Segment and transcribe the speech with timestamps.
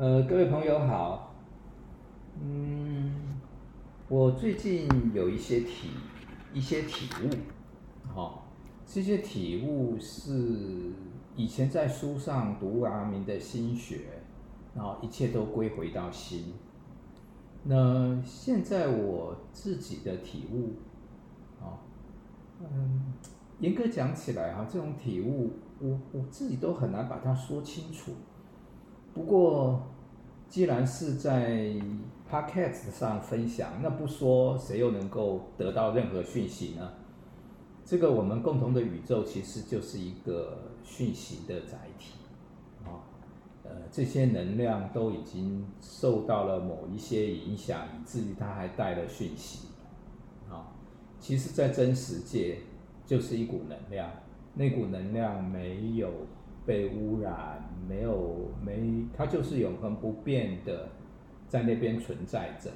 [0.00, 1.34] 呃，各位朋友好，
[2.40, 3.38] 嗯，
[4.08, 5.90] 我最近有一些体
[6.54, 7.28] 一些体悟，
[8.08, 8.32] 好、哦，
[8.86, 10.90] 这些体悟是
[11.36, 14.00] 以前在书上读阿明的心学，
[14.74, 16.54] 然后一切都归回到心。
[17.64, 20.70] 那现在我自己的体悟，
[21.62, 21.78] 啊、哦，
[22.62, 23.12] 嗯，
[23.58, 28.12] 严格讲起来哈，这种体悟，我我自己都很难把它说清楚。
[29.12, 29.82] 不过，
[30.48, 31.74] 既然是在
[32.30, 36.92] Podcast 上分享，那不说谁又能够得到任何讯息呢？
[37.84, 42.14] 这个我们共同的宇宙其实就是一个讯息的载体
[42.84, 43.02] 啊，
[43.64, 49.68] 呃，这些能量都已经受到了某一些影响，以至于它还带了讯息
[50.48, 50.68] 啊。
[51.18, 52.58] 其实，在真实界
[53.04, 54.08] 就是一股能量，
[54.54, 56.08] 那股能量没有。
[56.66, 60.88] 被污染没有没，它就是永恒不变的，
[61.48, 62.70] 在那边存在着，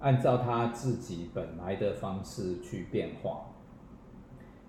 [0.00, 3.46] 按照它自己本来的方式去变化。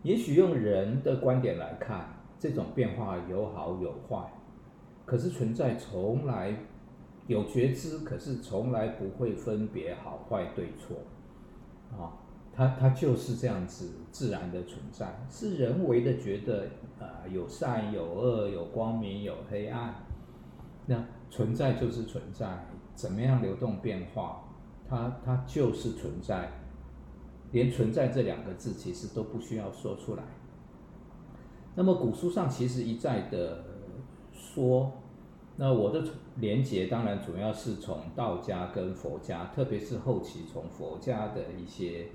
[0.03, 2.05] 也许用人的观点来看，
[2.37, 4.31] 这种变化有好有坏，
[5.05, 6.55] 可是存在从来
[7.25, 10.97] 有觉知，可是从来不会分别好坏对错，
[11.97, 12.27] 啊。
[12.58, 16.64] 它它就是这样子自然的存在，是人为的觉得
[16.99, 19.94] 啊、呃、有善有恶，有光明有黑暗，
[20.88, 24.44] 那存在就是存在，怎么样流动变化，
[24.89, 26.49] 它它就是存在，
[27.52, 30.23] 连存在这两个字其实都不需要说出来。
[31.75, 33.66] 那么古书上其实一再的
[34.33, 34.94] 说，
[35.58, 36.03] 那我的
[36.38, 42.08] 连结当然主要是从道家跟佛家，特别是后期从佛家的一些。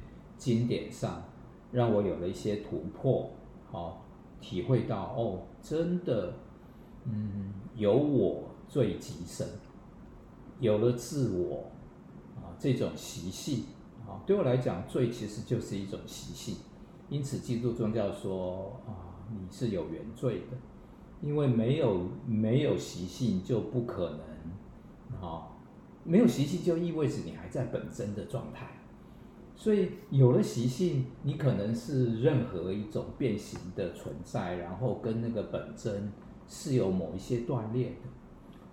[0.43, 1.23] 经典上
[1.71, 3.31] 让我有了一些突破，
[3.71, 4.05] 好，
[4.41, 6.35] 体会到哦，真的，
[7.05, 9.47] 嗯，有我最极深，
[10.59, 11.71] 有了自我
[12.35, 13.67] 啊这种习性
[14.05, 16.57] 啊，对我来讲，罪其实就是一种习性。
[17.09, 20.57] 因此，基督宗教说啊，你是有原罪的，
[21.21, 25.53] 因为没有没有习性就不可能啊，
[26.03, 28.67] 没有习性就意味着你还在本真的状态。
[29.63, 36.11] 所以有了习性，你可能是任何一种变形的存在，然后跟那个本真
[36.49, 38.11] 是有某一些断裂的。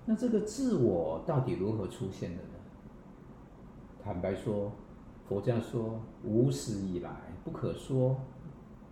[0.06, 2.50] 那这个自我到底如何出现的呢？
[4.04, 4.72] 坦白说，
[5.28, 7.12] 佛家说无始以来
[7.44, 8.20] 不可说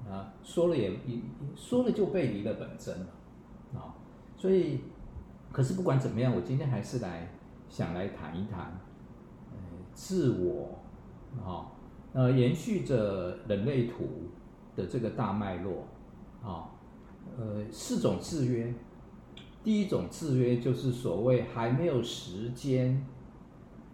[0.07, 1.19] 啊，说了也也
[1.55, 3.07] 说了就背离了本真了
[3.73, 3.95] 啊。
[4.37, 4.81] 所以，
[5.51, 7.27] 可是不管怎么样，我今天还是来
[7.67, 8.79] 想来谈一谈，
[9.95, 10.77] 自我
[11.43, 11.73] 啊。
[12.17, 14.05] 呃，延续着人类图
[14.75, 15.85] 的这个大脉络，
[16.41, 16.71] 啊，
[17.37, 18.73] 呃，四种制约。
[19.63, 23.05] 第一种制约就是所谓还没有时间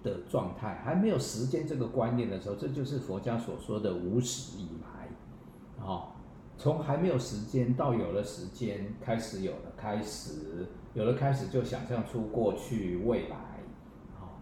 [0.04, 6.16] 的状态，还没有时间这个观念的时候，这就是佛家所说的无始以来，啊，
[6.58, 13.36] 从还没有时间到有了时间，开始有了开始，有了开始就想象出过去未来，
[14.16, 14.40] 啊，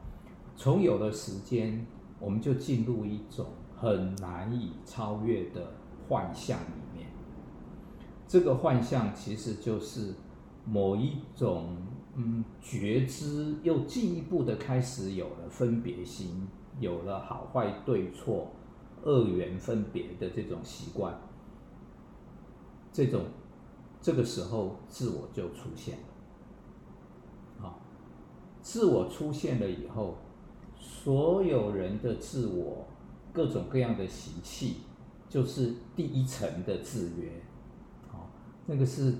[0.55, 1.83] 从有了时间，
[2.19, 3.47] 我们就进入一种。
[3.81, 5.73] 很难以超越的
[6.07, 7.07] 幻象里面，
[8.27, 10.13] 这个幻象其实就是
[10.65, 11.77] 某一种
[12.13, 16.47] 嗯觉知，又进一步的开始有了分别心，
[16.79, 18.51] 有了好坏对错、
[19.03, 21.19] 二元分别的这种习惯，
[22.93, 23.23] 这种
[23.99, 26.03] 这个时候自我就出现了。
[27.57, 27.79] 好，
[28.61, 30.17] 自我出现了以后，
[30.77, 32.85] 所有人的自我。
[33.33, 34.77] 各种各样的习气，
[35.29, 37.29] 就是第一层的制约，
[38.11, 38.27] 哦，
[38.65, 39.13] 那个是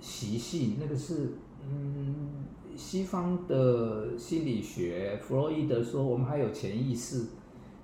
[0.00, 1.32] 习性，那个是
[1.66, 2.44] 嗯，
[2.76, 7.24] 西方的心理学，弗洛伊德说我们还有潜意识，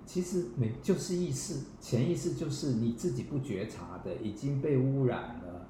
[0.05, 5.67] 其实没就是意识，潜意识就是你自己不觉察的，已经被污染了。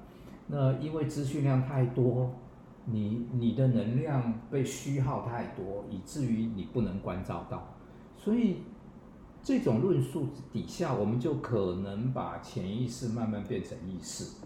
[0.47, 2.33] 那因为资讯量太多，
[2.85, 7.75] 你你的能量被虚耗太多，以至于你不能关照到，
[8.17, 8.57] 所以。
[9.45, 14.37] 这种论述底下，我们就可能把潜意识慢慢变成意识。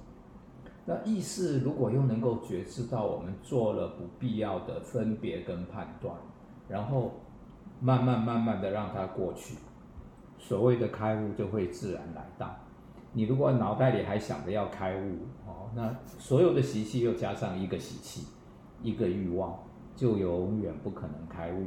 [0.86, 6.14] 那意识如果又能够觉知到我们做了不必要的分别跟判断，
[6.68, 7.14] 然后
[7.80, 9.56] 慢慢慢慢的让它过去，
[10.38, 12.54] 所谓的开悟就会自然来到。
[13.14, 18.28] 你如果脑袋里还想着要开悟，哦，那所有的习气又加上一个习气，
[18.84, 19.58] 一个欲望，
[19.96, 21.66] 就永远不可能开悟。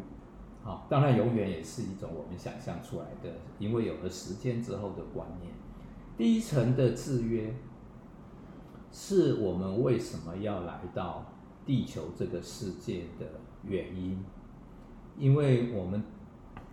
[0.65, 5.53] 好，当然，永远也是一种我们想象出来的，因为有了时间之后的观念。
[6.17, 7.53] 第一层的制约，
[8.93, 11.25] 是我们为什么要来到
[11.67, 13.27] 地球这个世界的
[13.65, 14.25] 原因，
[15.19, 16.05] 因为我们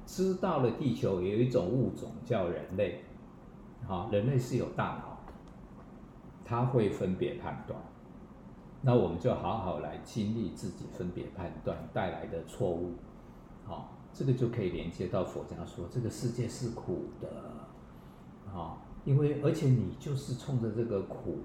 [0.05, 3.03] 知道了地球有一种物种叫人类，
[3.87, 5.33] 好，人类是有大脑的，
[6.45, 7.79] 他会分别判断，
[8.81, 12.93] 那我们就好好来经历自己分别判断带来的错误，
[13.69, 17.29] 好，这个就可以连接到佛家说这个世界是苦的，
[18.51, 21.37] 啊，因为而且你就是冲着这个苦。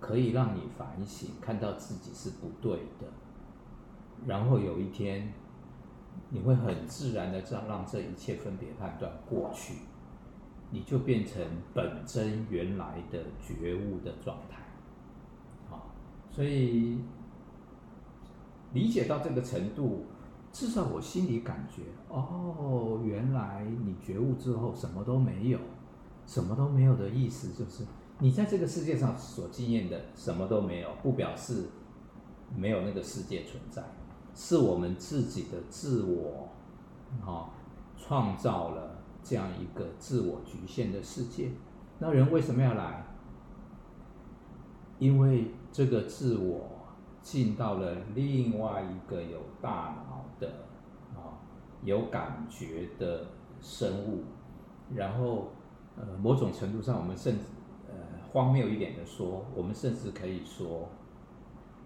[0.00, 3.08] 可以让你反省，看到自己是不对的，
[4.28, 5.32] 然后有一天，
[6.30, 9.74] 你会很自然的这样让这一切分别判断过去，
[10.70, 11.44] 你就变成
[11.74, 14.62] 本真原来的觉悟的状态。
[15.68, 15.90] 好，
[16.30, 17.00] 所以
[18.72, 20.06] 理解到这个程度，
[20.58, 25.58] 至少我心里感觉，哦，原来你觉悟之后什么都没有，
[26.26, 27.84] 什么都没有的意思就是。
[28.18, 31.66] 你在这个世界上所经验的什么都没有，不表示
[32.56, 33.84] 没有那个世界存在，
[34.34, 36.48] 是我们自己的自我，
[37.24, 37.54] 啊，
[37.96, 41.52] 创造了这样一个自我局限的世界。
[42.00, 43.06] 那人为什么要来？
[44.98, 46.68] 因为这个自我
[47.22, 50.48] 进到了另外一个有大脑的
[51.14, 51.38] 啊，
[51.82, 53.26] 有感觉的
[53.60, 54.24] 生物，
[54.94, 55.52] 然后
[55.96, 57.44] 呃，某种程度上，我们甚至
[57.88, 57.94] 呃。
[58.30, 60.90] 荒谬一点的说，我们甚至可以说，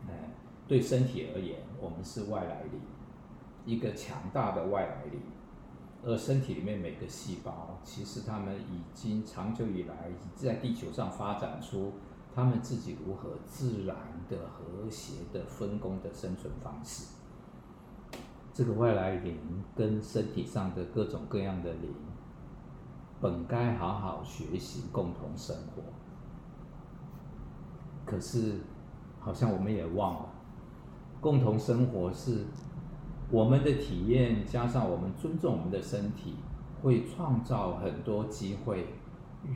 [0.08, 0.31] 哎，
[0.66, 2.81] 对身体而言，我们是外来力，
[3.64, 5.20] 一个强大的外来力，
[6.02, 11.93] 而身体里面每个细胞，其实他们已经长久以来已经在地球上发展出
[12.34, 13.96] 他们自己如何自然
[14.28, 17.22] 的和谐的分工的生存方式。
[18.52, 19.38] 这个外来灵
[19.75, 21.94] 跟身体上的各种各样的灵，
[23.20, 25.82] 本该好好学习共同生活。
[28.04, 28.58] 可是，
[29.20, 30.28] 好像我们也忘了，
[31.20, 32.44] 共同生活是
[33.31, 36.37] 我们的体验，加上我们尊重我们的身体，
[36.82, 38.87] 会创造很多机会，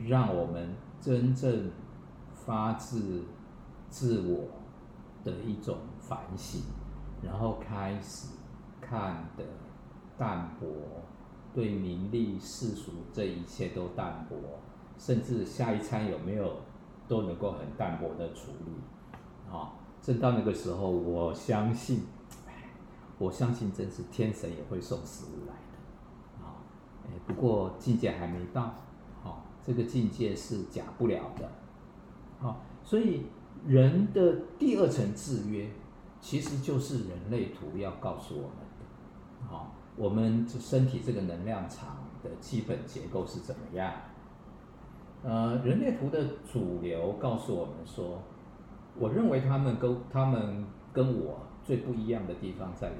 [0.07, 1.69] 让我们真正
[2.33, 3.25] 发自
[3.89, 4.47] 自我
[5.23, 6.61] 的一种反省，
[7.21, 8.29] 然后开始
[8.81, 9.43] 看得
[10.17, 10.67] 淡薄，
[11.53, 14.35] 对名利世俗这一切都淡薄，
[14.97, 16.55] 甚至下一餐有没有？
[17.09, 18.73] 都能够很淡薄的处理，
[19.49, 19.71] 啊，
[20.01, 22.01] 正到那个时候，我相信，
[23.17, 26.59] 我相信真是天神也会送食物来的，啊，
[27.25, 28.61] 不过境界还没到，
[29.23, 31.49] 啊，这个境界是假不了的，
[32.45, 33.21] 啊，所以
[33.65, 35.69] 人的第二层制约，
[36.19, 38.66] 其实就是人类图要告诉我们，
[39.41, 43.93] 啊，我们这身体这个能量场的基本结构是怎么样？
[45.23, 48.21] 呃，人类图的主流告诉我们说，
[48.95, 52.93] 我认为他们跟他们跟我最不一样的地方在于，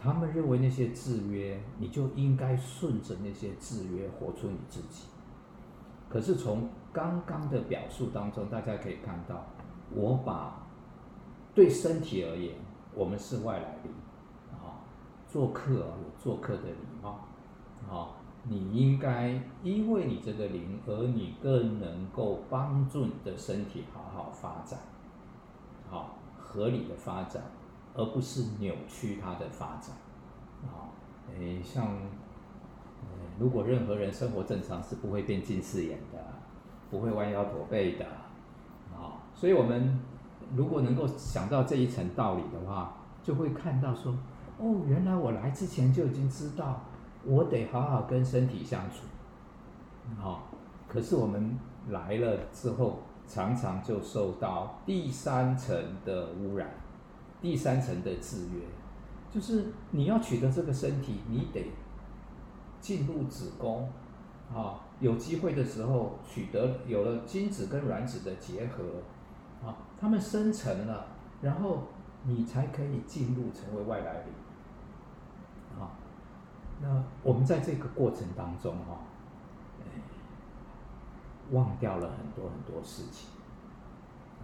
[0.00, 5.04] 他们认为那些制约，你就应该顺着那些制约活出你自己。
[6.08, 9.46] 可是从刚刚的表述当中，大家可以看到，
[9.94, 10.66] 我把
[11.54, 12.54] 对身体而言，
[12.94, 13.90] 我们是外来力，
[15.30, 15.84] 做客有
[16.18, 17.20] 做客的礼貌，
[17.88, 18.08] 啊。
[18.44, 24.78] 你应该因为你这个灵，而你更能够帮助你的身体好好发展，
[25.90, 27.42] 好合理的发展，
[27.92, 29.94] 而不是扭曲它的发展。
[30.62, 30.88] 啊，
[31.38, 31.86] 诶，像，
[33.38, 36.18] 如果任何人生活正常，是不会变近视眼的，
[36.90, 38.06] 不会弯腰驼背的，
[38.94, 40.00] 啊，所以我们
[40.56, 44.14] 如果能够想到这一层道理的话，就会看到说，
[44.60, 46.82] 哦，原来我来之前就已经知道。
[47.22, 49.04] 我得好好跟身体相处，
[50.18, 50.44] 好。
[50.88, 51.54] 可是我们
[51.90, 56.66] 来了之后，常常就受到第三层的污染，
[57.42, 58.62] 第三层的制约，
[59.30, 61.70] 就是你要取得这个身体，你得
[62.80, 63.86] 进入子宫，
[64.50, 68.82] 啊，有机会的时候取得有了精子跟卵子的结合，
[69.62, 71.06] 啊，他们生成了，
[71.42, 71.82] 然后
[72.24, 74.32] 你才可以进入成为外来灵。
[76.82, 78.98] 那我们在这个过程当中，哈，
[81.50, 83.28] 忘掉了很多很多事情，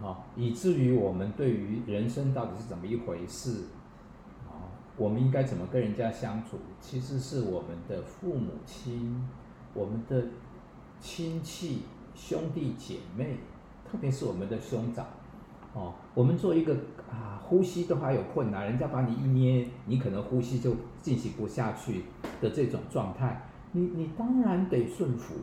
[0.05, 3.65] 啊，以至于我们对于人生到底是怎么一回事，
[4.47, 9.27] 啊，我们应该怎么跟人家相处，其实是我们的父母亲、
[9.73, 10.23] 我们的
[10.99, 13.37] 亲戚、兄弟姐妹，
[13.89, 15.07] 特别是我们的兄长。
[15.77, 16.73] 哦，我们做一个
[17.07, 22.05] 啊，呼吸都还有困难，人家把你一捏，你可能呼吸就进行不下去
[22.41, 23.43] 的这种状态，
[23.73, 25.35] 你你当然得顺服。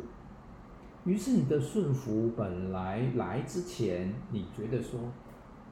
[1.04, 4.98] 于是你的顺服本来来之前，你觉得说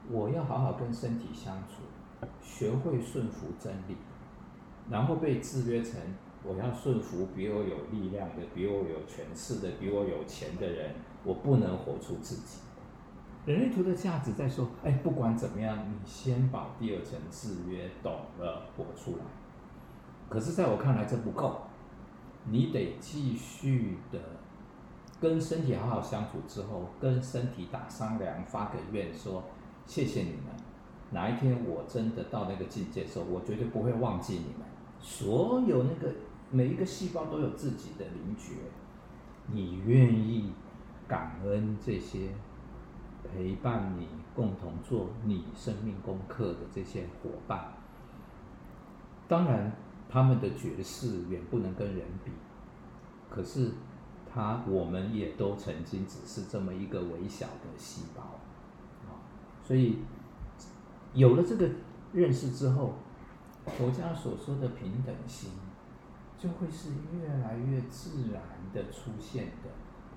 [0.09, 3.97] 我要好好跟身体相处，学会顺服真理，
[4.89, 5.99] 然后被制约成
[6.41, 10.91] 我要顺服比我有力量的、比我有权势的、比我有钱的人，
[11.25, 12.59] 我不能活出自己。
[13.45, 19.25] 人类图的价值在说，哎，不管怎么样，你先把第二层制约懂了，活出来。
[20.29, 21.61] 可是，在我看来，这不够，
[22.45, 24.19] 你得继续的
[25.19, 29.43] 跟身体好好相处之后，跟身体打商量，发个愿，说
[29.85, 30.45] 谢谢你们。
[31.11, 34.65] 哪一天我真的到那个境界的时候，我绝对不会忘记你们。
[34.99, 36.13] 所有那个
[36.49, 38.53] 每一个细胞都有自己的灵觉，
[39.47, 40.53] 你愿意
[41.09, 42.29] 感恩这些？
[43.31, 47.73] 陪伴你共同做你生命功课的这些伙伴，
[49.27, 49.71] 当然
[50.09, 52.31] 他们的绝世远不能跟人比，
[53.29, 53.71] 可是
[54.31, 58.21] 他我们也都曾经只是这么一个微小的细胞，
[59.07, 59.17] 啊，
[59.63, 59.99] 所以
[61.13, 61.69] 有了这个
[62.11, 62.93] 认识之后，
[63.65, 65.51] 佛家所说的平等心
[66.37, 68.41] 就会是越来越自然
[68.73, 69.69] 的出现的，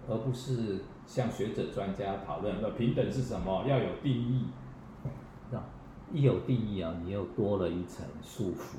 [0.08, 0.80] 而不是。
[1.06, 3.64] 像学者专家讨论说平等是什么？
[3.64, 4.44] 要有定义，
[6.12, 8.74] 一有定义啊，你又多了一层束缚，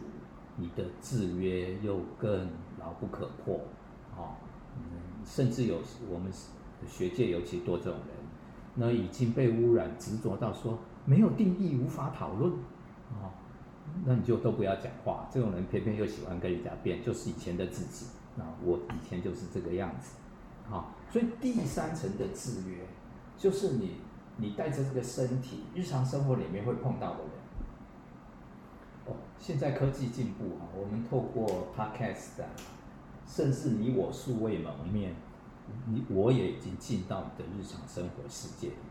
[0.57, 3.61] 你的制约又更牢不可破
[4.13, 4.35] 啊。
[4.75, 5.77] 嗯，甚至有
[6.09, 6.29] 我们
[6.85, 8.09] 学界尤其多这种人，
[8.75, 12.51] 那已经被污染执着到说没有定义无法讨论
[13.13, 13.31] 啊，
[14.03, 15.29] 那你就都不要讲话。
[15.31, 18.05] 这种人偏偏又喜欢跟人家辩，就是以前的自己
[18.37, 20.17] 啊，我以前就是这个样子。
[20.69, 22.79] 好，所以第三层的制约，
[23.37, 23.97] 就是你
[24.37, 27.29] 你带着这个身体，日常生活里面会碰到的人。
[29.05, 32.43] 哦，现在科技进步啊，我们透过 Podcast，
[33.25, 35.15] 甚至你我素未谋面，
[35.85, 38.83] 你我也已经进到你的日常生活世界里面。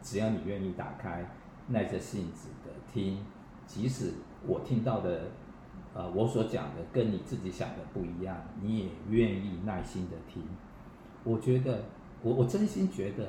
[0.00, 1.28] 只要你愿意打开，
[1.68, 3.18] 耐着性子的听，
[3.66, 4.12] 即使
[4.46, 5.30] 我听到的，
[5.92, 10.42] 呃，我所讲的跟你自己想的不一样，你也愿意耐心的听。
[11.24, 11.84] 我觉得，
[12.22, 13.28] 我我真心觉得，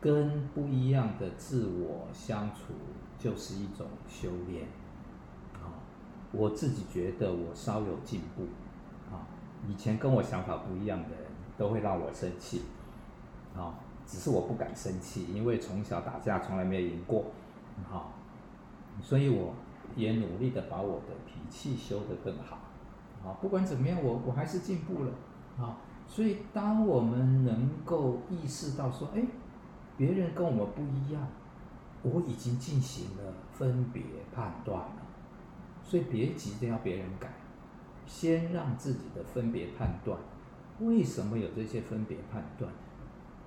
[0.00, 2.72] 跟不一样的自我相处
[3.18, 4.64] 就是一种修炼。
[5.54, 5.70] 啊，
[6.32, 8.42] 我自己觉得我稍有进步。
[9.14, 9.26] 啊，
[9.68, 11.18] 以前跟我想法不一样的人
[11.56, 12.62] 都会让我生气。
[13.56, 17.26] 啊，只是我不敢生气，因为从小打架从来没有赢过。
[17.88, 18.12] 好，
[19.00, 19.54] 所以我
[19.94, 22.58] 也努力的把我的脾气修得更好。
[23.24, 25.12] 啊，不管怎么样，我我还是进步了。
[25.64, 25.78] 啊。
[26.06, 29.22] 所以，当我们能够意识到说，哎，
[29.96, 31.26] 别人跟我们不一样，
[32.02, 34.96] 我已经进行了分别判断了。
[35.82, 37.34] 所以，别急着要别人改，
[38.06, 40.16] 先让自己的分别判断。
[40.80, 42.72] 为什么有这些分别判断？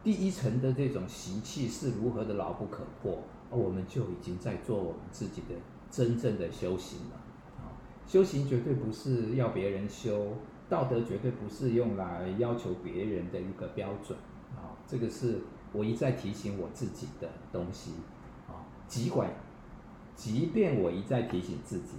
[0.04, 5.56] 第一层的这种习气是如何的牢不可破，我们就已经在做我们自己的
[5.90, 7.16] 真正的修行了。
[7.60, 7.72] 啊，
[8.06, 10.34] 修行绝对不是要别人修。
[10.70, 14.18] 道德绝对不是用来要求别人的一个标准
[14.56, 15.40] 啊，这个是
[15.72, 17.92] 我一再提醒我自己的东西
[18.48, 18.68] 啊。
[18.88, 19.30] 尽管，
[20.16, 21.94] 即便我一再提醒自己，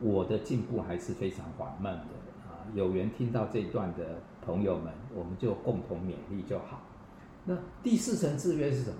[0.00, 2.64] 我的进步还是非常缓慢的啊。
[2.74, 6.80] 有缘听到这段的朋友们，我们就共同勉励就好。
[7.44, 8.96] 那第四层制约是什么？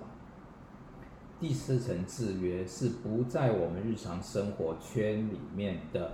[1.39, 6.11] 第四层制约是不在我们日常生活圈里面的。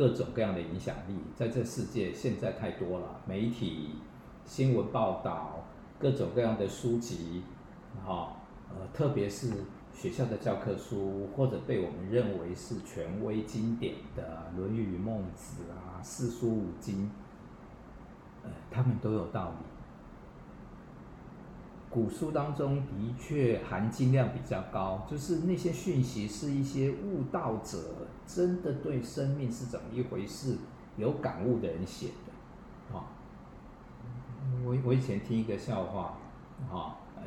[0.00, 3.96] 各种各样的影响力，在这世界现在太多了，媒体、
[4.46, 5.62] 新闻报道、
[5.98, 7.42] 各种各样的书籍，
[8.02, 8.34] 哈，
[8.70, 9.52] 呃，特别是
[9.92, 17.10] 学校的教科书，或者被我们认为是权威经典的《论语》《孟子》啊，四书五经，
[18.42, 19.79] 呃，他们都有道理。
[21.90, 30.56] 古书当中的确含金量比较高，就是那些讯息是一些悟道者真的对生命是怎么一回事
[30.96, 33.10] 有感悟的人写的，啊，
[34.64, 36.16] 我我以前听一个笑话，
[36.72, 37.24] 啊，哎，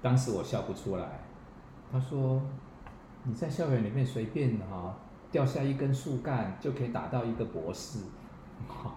[0.00, 1.20] 当时我笑不出来，
[1.92, 2.40] 他说
[3.24, 4.96] 你在校园里面随便哈
[5.30, 7.98] 掉下一根树干就可以打到一个博士，
[8.66, 8.94] 哈。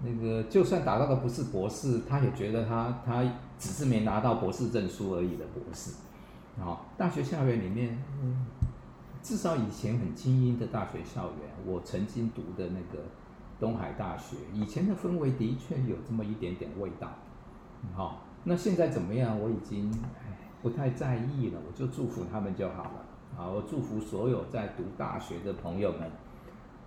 [0.00, 3.24] 那个就算达到的不是博士，他也觉得他他
[3.58, 5.90] 只是没拿到博士证书而已的博士，
[6.60, 7.98] 啊，大学校园里面，
[9.20, 13.02] 至少以前很精英的大学校园，我曾经读的那个
[13.58, 17.08] 东海大学，以前的氛围的确有这么一点点味道，
[17.92, 19.36] 好，那现在怎么样？
[19.40, 19.92] 我已经
[20.62, 23.04] 不太在意了，我就祝福他们就好了，
[23.36, 26.08] 啊，我祝福所有在读大学的朋友们，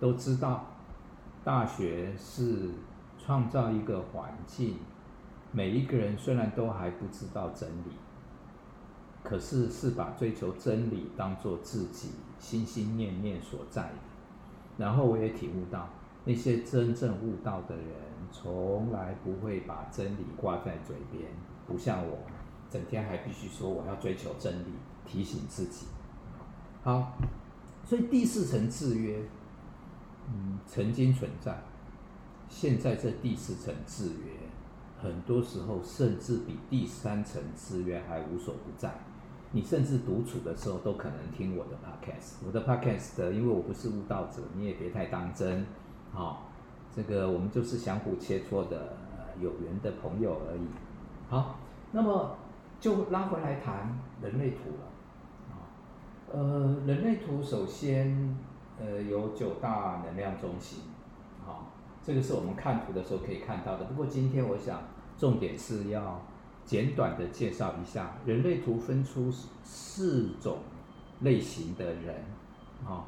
[0.00, 0.64] 都知道
[1.44, 2.70] 大学是。
[3.24, 4.76] 创造一个环境，
[5.52, 7.92] 每一个人虽然都还不知道真理，
[9.22, 12.10] 可是是把追求真理当做自己
[12.40, 13.92] 心心念念所在。
[14.76, 15.88] 然后我也体悟到，
[16.24, 17.86] 那些真正悟道的人，
[18.32, 21.28] 从来不会把真理挂在嘴边，
[21.66, 22.18] 不像我，
[22.68, 24.72] 整天还必须说我要追求真理，
[25.04, 25.86] 提醒自己。
[26.82, 27.12] 好，
[27.84, 29.22] 所以第四层制约，
[30.26, 31.62] 嗯，曾经存在，
[32.52, 34.32] 现在这第四层制约，
[35.02, 38.92] 很多时候甚至比第三层制约还无所不在。
[39.52, 45.64] 你甚至独处的时候都可能听我的 podcast，我的 podcast，因为我不是悟道者，你也别太当真，
[46.12, 46.36] 好、哦，
[46.94, 48.96] 这个我们就是相互切磋的
[49.40, 50.66] 有缘的朋友而已。
[51.28, 51.58] 好，
[51.90, 52.36] 那么
[52.78, 55.56] 就拉回来谈人类图了，啊、
[56.30, 58.36] 呃，人类图首先
[58.78, 60.84] 呃有九大能量中心，
[62.04, 63.84] 这个是我们看图的时候可以看到的。
[63.84, 64.82] 不过今天我想
[65.18, 66.22] 重点是要。
[66.64, 69.32] 简短的介绍一下，人类图分出
[69.64, 70.58] 四四种
[71.20, 72.24] 类型的人，
[72.86, 73.04] 啊，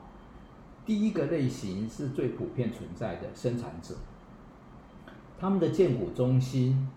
[0.84, 3.94] 第一个类型是最普遍存在的生产者，
[5.38, 6.88] 他们的荐骨中心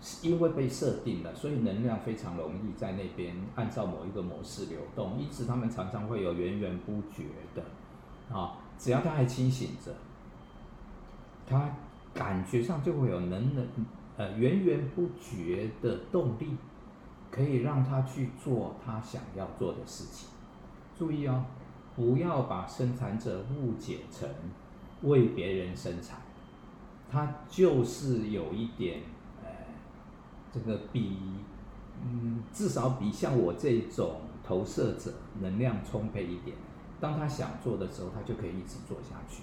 [0.00, 9.92] 是因为被设定了，所以能量非常容易在那边按照某一个模式流动，因此他们常常会有源源不绝的，啊，只要他还清醒着，
[11.46, 11.70] 他
[12.12, 13.66] 感觉上就会有能能。
[14.18, 16.56] 呃，源源不绝的动力，
[17.30, 20.30] 可以让他去做他想要做的事情。
[20.98, 21.44] 注意哦，
[21.94, 24.26] 不要把生产者误解成
[25.02, 26.18] 为别人生产，
[27.10, 29.02] 他就是有一点，
[29.44, 29.50] 呃，
[30.50, 31.18] 这个比，
[32.02, 36.56] 嗯，至少比像我这种投射者能量充沛一点。
[36.98, 39.42] 当他想做的时候，他就可以一直做下去，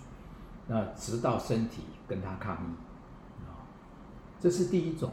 [0.68, 2.68] 那直到身体跟他抗议。
[3.46, 3.68] 啊
[4.40, 5.12] 这是第一种，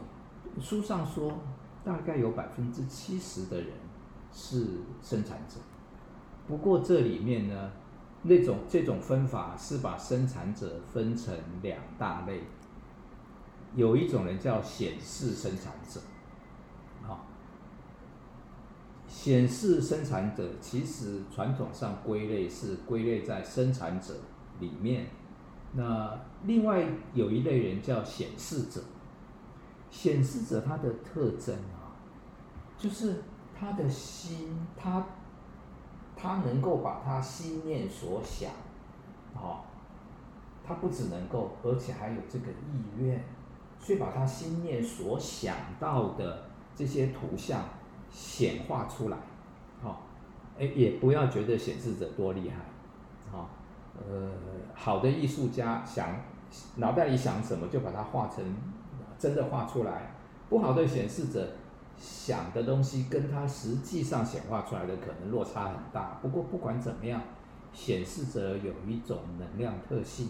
[0.59, 1.39] 书上说
[1.85, 3.69] 大概有百分之七十的人
[4.33, 5.55] 是生产者。
[6.47, 7.71] 不过这里面呢，
[8.23, 12.41] 那种这种分法是把生产者分成两大类，
[13.75, 16.01] 有一种人叫显示生产者，
[17.07, 17.23] 啊，
[19.07, 24.15] 显示生产者其实传统上归类是归类在生产者
[24.59, 25.07] 里面。
[25.73, 28.81] 那另外有一类人叫显示者。
[29.89, 31.91] 显示者他的特征啊，
[32.77, 35.05] 就是他的心，他
[36.15, 38.49] 他能够把他心念所想，
[39.35, 39.67] 啊，
[40.65, 43.21] 他不只能够，而且还有这个意愿，
[43.81, 47.61] 去把他心念所想到的这些图像
[48.09, 49.17] 显化出来，
[49.83, 50.03] 好，
[50.57, 53.49] 哎，也不要觉得显示者多厉害，啊，
[53.97, 54.31] 呃，
[54.73, 56.09] 好的艺术家想
[56.75, 58.43] 脑袋里想什么就把它画成。
[59.19, 60.15] 真的画出来，
[60.49, 61.47] 不好的显示者
[61.95, 66.17] 想的东西跟他实际上显化出来的可能落差很大。
[66.23, 67.21] 不过不管怎么样，
[67.71, 70.29] 显示者有一种能量特性，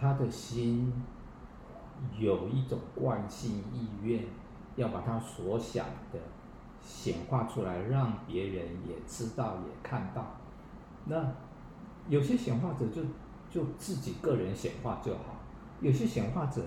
[0.00, 0.90] 他的心
[2.18, 4.24] 有一种惯性意愿，
[4.76, 6.18] 要把他所想的
[6.80, 10.24] 显化出来，让别人也知道也看到。
[11.04, 11.22] 那
[12.08, 13.02] 有些显化者就
[13.50, 15.36] 就自己个人显化就好，
[15.80, 16.62] 有些显化者。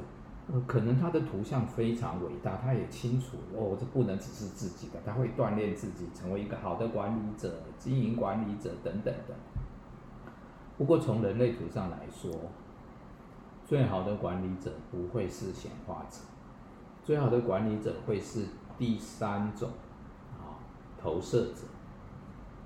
[0.52, 9.34] 呃，可能他的图像非常伟大，他也清楚哦，这不能只是自己的，他会锻炼自己，成为一个好的管理者、经营管理者等等的。
[10.78, 12.30] 不过从人类图上来说，
[13.65, 16.17] 最好的管理者不会是显化者，
[17.06, 18.46] 最好的管理者会是
[18.78, 19.69] 第三种
[20.38, 20.60] 啊，
[21.02, 21.62] 投射者。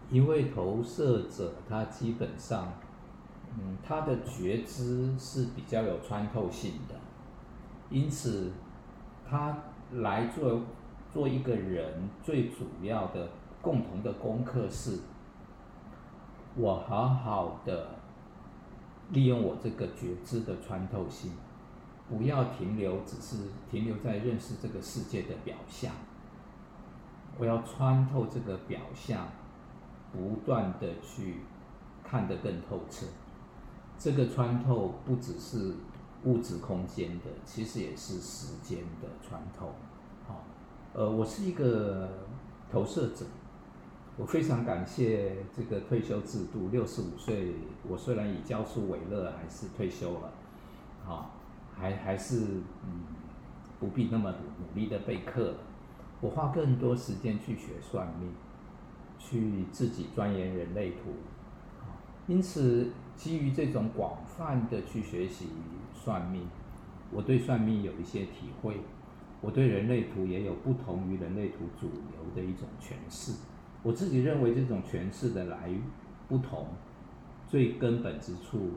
[0.10, 2.74] 因为投射者他基本上，
[3.58, 6.96] 嗯，他的觉知是比较有穿透性的。
[7.89, 8.52] 因此，
[9.30, 9.58] 他
[9.91, 10.62] 来做
[11.13, 13.30] 做一个人最主要的
[13.62, 15.00] 共同的功课是，
[16.56, 17.96] 我好好的
[19.12, 21.32] 利用我这个觉知的穿透性，
[22.10, 25.93] 不要停留只是停留在认识这个世界的表象。
[27.38, 29.28] 我要穿透这个表象，
[30.18, 31.42] 不断的去
[32.04, 33.06] 看得更透彻。
[34.00, 35.76] 这个穿透不只是。
[36.24, 39.68] 物质空间的，其实也是时间的穿透。
[40.28, 40.44] 好，
[40.92, 42.10] 呃，我是一个
[42.72, 43.24] 投射者，
[44.18, 46.70] 我非常感谢这个退休制度。
[46.70, 47.54] 六十五岁，
[47.88, 50.32] 我虽然以教书为乐，还是退休了。
[51.06, 51.36] 好，
[51.74, 52.40] 还还是
[52.84, 53.04] 嗯，
[53.80, 55.54] 不必那么努力的备课。
[56.20, 58.32] 我花更多时间去学算命，
[59.18, 61.14] 去自己钻研人类图。
[62.28, 65.48] 因此，基于这种广泛的去学习。
[65.94, 66.48] 算命，
[67.12, 68.80] 我对算命有一些体会。
[69.42, 73.34] 我对人类图也有不同于人类图主流的一种诠释。
[73.84, 75.70] 我自己认为这种诠释的来
[76.30, 76.68] 不同，
[77.46, 78.72] 最根本之处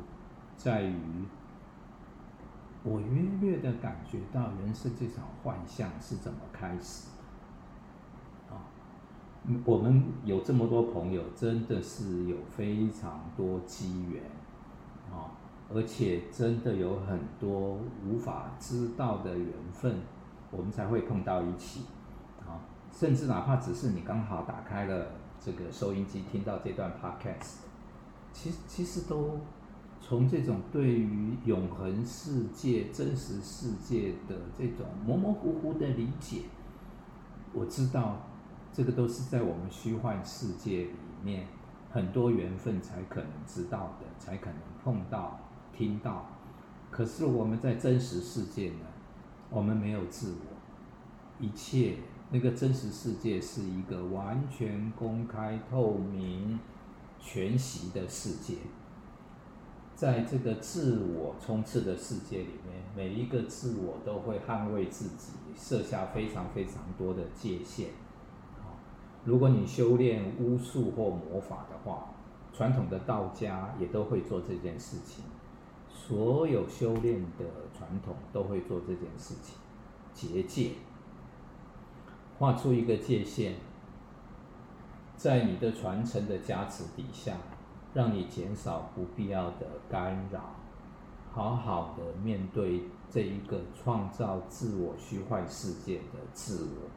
[0.57, 0.96] 在于，
[2.83, 7.07] 我约略的感觉到人生这场幻象是怎么开始。
[9.64, 14.22] 我们有这么多朋友，真的是有非常多机缘
[15.11, 15.33] 啊，
[15.72, 19.96] 而且真的有很多无法知道的缘分，
[20.50, 21.87] 我们才会碰到一起
[22.40, 22.61] 啊。
[22.92, 25.07] 甚至哪怕只是你刚好打开了
[25.40, 27.61] 这个收音机，听到这段 podcast，
[28.33, 29.40] 其实其实都
[30.00, 36.42] 从这种对于永恒世界、真实世界的这种模模糊糊的理解，
[37.53, 38.16] 我知道
[38.72, 40.90] 这个都是在我们虚幻世界里
[41.22, 41.46] 面
[41.90, 45.40] 很多缘分才可能知道的，才可能碰到、
[45.76, 46.26] 听到。
[46.90, 48.87] 可是我们在真实世界呢，
[49.48, 51.96] 我们没有自我，一切。
[52.33, 56.61] 那个真实世界是一个完全公开、透明、
[57.18, 58.54] 全息的世界，
[59.96, 67.88] 在这个自我充斥的世界里面，每一个自我都会捍卫自己，设下非常非常多的界限。
[69.24, 72.06] 如果你修炼巫术或魔法的话，
[72.52, 75.24] 传统的道家也都会做这件事情，
[75.88, 77.44] 所有修炼的
[77.76, 79.56] 传统都会做这件事情，
[80.12, 80.72] 结界。
[82.38, 83.52] 画出一个界限，
[85.16, 87.37] 在你的传承的加持底下，
[87.92, 90.54] 让你减少不必要的干扰，
[91.33, 96.88] 好好的面对这一个创造自我虚幻世界的自我，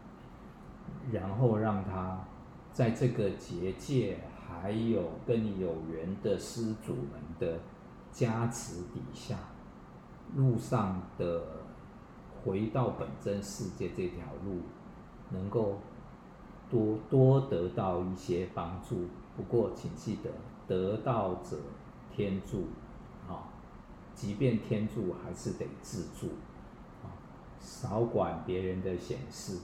[1.12, 2.26] 然后让他
[2.72, 7.60] 在这个结界还有跟你有缘的施主们的
[8.12, 9.38] 加持底下，
[10.36, 11.42] 路上的
[12.44, 14.62] 回到本真世界这条路。
[15.32, 15.80] 能够
[16.70, 20.30] 多多得到一些帮助，不过请记得，
[20.68, 21.58] 得道者
[22.12, 22.68] 天助，
[23.28, 23.50] 啊，
[24.14, 26.28] 即便天助还是得自助，
[27.02, 27.10] 啊，
[27.60, 29.58] 少管别人的闲事。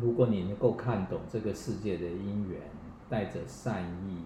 [0.00, 2.60] 如果你能够看懂这个世界的因缘，
[3.08, 4.24] 带着善意，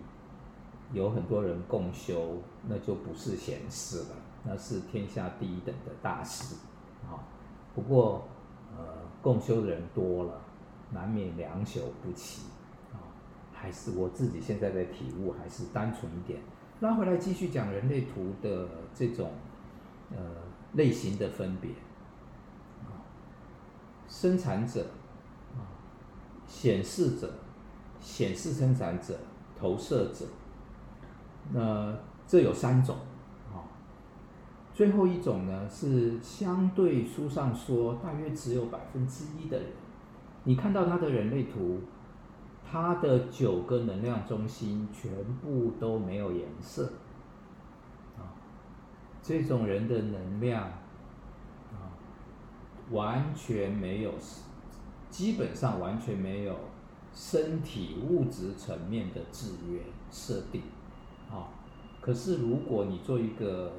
[0.92, 6.54] 有很多人共修，那就不是闲事了，那是天下第一等的大事，
[7.04, 7.22] 啊，
[7.74, 8.26] 不过。
[8.76, 8.84] 呃
[9.20, 10.40] 共修的人多了，
[10.92, 12.42] 难免良莠不齐
[12.92, 13.02] 啊。
[13.52, 16.38] 还是我自己现在的体悟，还是单纯一点。
[16.78, 19.32] 拉回来继续讲人类图的这种
[20.12, 20.18] 呃
[20.74, 21.72] 类型的分别
[22.84, 23.02] 啊，
[24.06, 24.86] 生产者，
[26.48, 27.30] 显示者，
[28.00, 29.16] 显示生产者，
[29.56, 30.24] 投射者。
[31.52, 31.94] 那
[32.26, 32.96] 这有三种
[33.52, 33.62] 啊。
[34.74, 39.66] 最后一种呢，是相对书上说大约只有百分之一的人，
[40.44, 41.80] 你看到他的人类图，
[42.68, 46.84] 他的九个能量中心全部都没有颜色，
[48.16, 48.32] 啊，
[49.22, 51.90] 这种人的能量啊，
[52.90, 54.12] 完全没有，
[55.10, 56.56] 基本上完全没有
[57.14, 60.62] 身体物质层面的制约设定，
[61.30, 61.48] 啊，
[62.00, 63.72] 可是如果你做一个。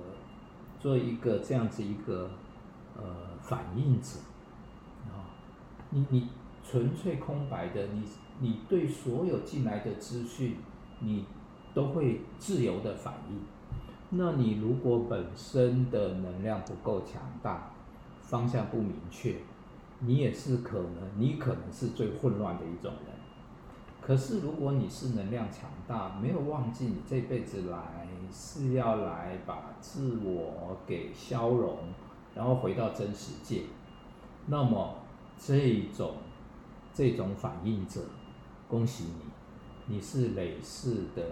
[0.82, 2.30] 做一个这样子一个
[2.96, 3.04] 呃
[3.42, 4.12] 反应者
[5.10, 5.28] 啊，
[5.90, 6.30] 你你
[6.64, 8.04] 纯粹空白的，你
[8.40, 10.56] 你对所有进来的资讯，
[11.02, 11.26] 你
[11.74, 13.42] 都会自由的反应。
[14.18, 17.74] 那你如果本身的能量不够强大，
[18.22, 19.36] 方向不明确，
[20.00, 23.16] 你也是可能，你可能是最混乱的一种人。
[24.02, 28.08] 可是如果你是能量强大，没有忘记你这辈子来。
[28.32, 31.80] 是要来把自我给消融，
[32.36, 33.64] 然后回到真实界。
[34.46, 34.98] 那么
[35.36, 36.18] 这种
[36.94, 38.02] 这种反应者，
[38.68, 39.06] 恭喜
[39.88, 41.24] 你，你是累世的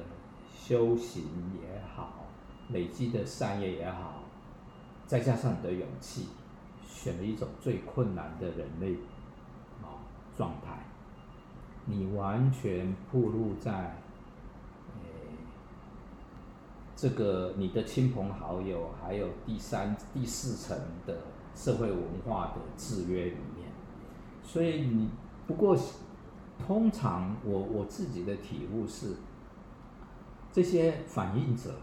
[0.51, 1.23] 修行
[1.61, 2.25] 也好，
[2.69, 4.23] 累积的善业也好，
[5.05, 6.29] 再加上你的勇气，
[6.97, 8.93] 选了一种最困难的人类
[9.83, 10.01] 啊
[10.35, 10.83] 状态，
[11.85, 13.71] 你完全暴露在
[14.95, 15.01] 呃。
[16.95, 21.19] 这个你的亲朋好友，还有第三、第四层的
[21.53, 23.69] 社会文化的制约里面，
[24.43, 25.07] 所以你
[25.45, 25.77] 不过
[26.65, 29.13] 通常我我自己的体悟是，
[30.51, 31.75] 这些反应者，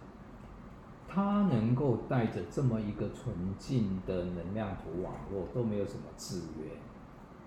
[1.15, 6.71] 他能够带着这么一个纯净的能量图网络，都没有什么制约，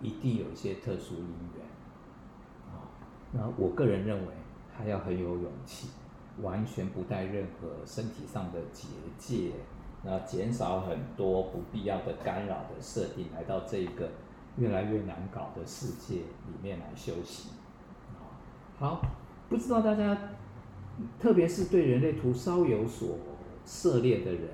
[0.02, 1.66] 一定有一些特殊因缘
[2.68, 2.88] 啊。
[3.34, 4.34] 那我个人认为，
[4.76, 5.90] 他要很有勇气。
[6.44, 9.54] 完全不带任何身体上的结界，
[10.04, 14.08] 那减少很多不必要的干扰的设定，来到这个
[14.56, 17.54] 越来越难搞的世界里面来修行。
[18.78, 19.02] 好，
[19.50, 20.16] 不知道大家，
[21.20, 23.18] 特别是对人类图稍有所
[23.68, 24.50] 涉猎的人，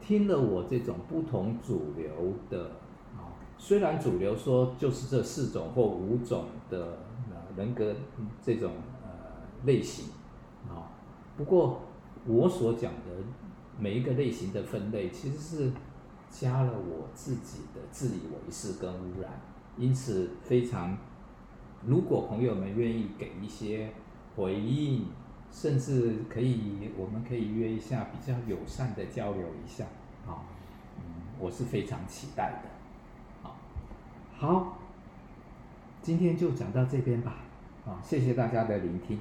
[0.00, 2.72] 听了我这种不同主流的
[3.16, 6.98] 啊，虽然主流说就是这四种或五种的
[7.56, 7.94] 人格
[8.42, 8.72] 这种
[9.04, 9.10] 呃
[9.64, 10.06] 类型
[10.68, 10.90] 啊，
[11.36, 11.82] 不过
[12.26, 13.22] 我所讲的
[13.78, 15.72] 每一个类型的分类，其实是
[16.28, 19.40] 加了我自己的自以为是跟污染，
[19.78, 20.98] 因此非常。
[21.86, 23.92] 如果朋友们愿意给一些
[24.34, 25.04] 回应，
[25.58, 29.86] 甚至可以，我们可以约一下比较友善的交流一下，
[30.26, 30.44] 啊，
[30.98, 32.68] 嗯，我是非常期待的，
[33.42, 33.56] 好，
[34.36, 34.78] 好，
[36.02, 37.36] 今天就讲到这边吧，
[37.86, 39.18] 啊，谢谢大家的聆听。